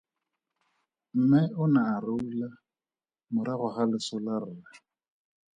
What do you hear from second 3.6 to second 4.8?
ga loso la rre.